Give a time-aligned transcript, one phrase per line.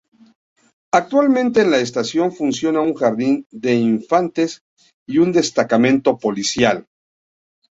[0.91, 4.63] Actualmente en la estación funciona un Jardín de Infantes
[5.05, 6.87] y un destacamento policial.